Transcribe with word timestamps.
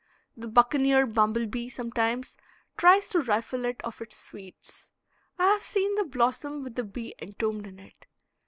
The 0.35 0.47
buccaneer 0.47 1.05
bumble 1.05 1.45
bee 1.45 1.69
sometimes 1.69 2.35
tries 2.75 3.07
to 3.09 3.19
rifle 3.21 3.65
it 3.65 3.79
of 3.83 4.01
its 4.01 4.15
sweets. 4.17 4.91
I 5.37 5.43
have 5.43 5.61
seen 5.61 5.93
the 5.93 6.05
blossom 6.05 6.63
with 6.63 6.73
the 6.73 6.83
bee 6.83 7.13
entombed 7.21 7.67
in 7.67 7.77
it. 7.77 8.07